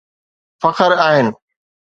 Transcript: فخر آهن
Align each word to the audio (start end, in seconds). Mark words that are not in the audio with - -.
فخر 0.61 0.93
آهن 0.93 1.33